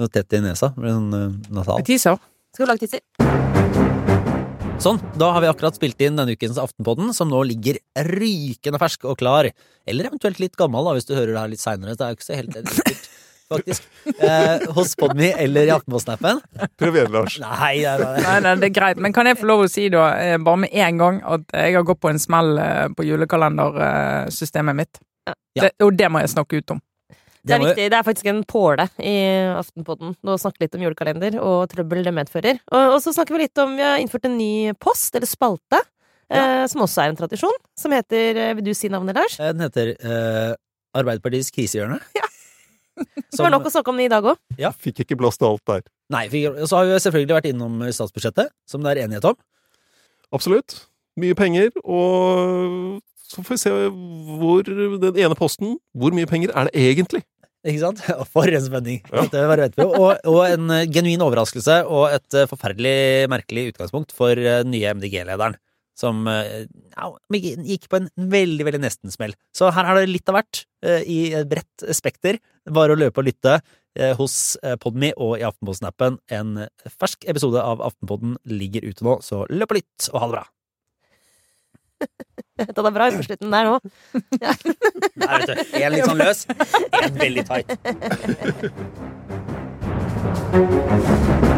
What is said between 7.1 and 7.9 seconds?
som nå ligger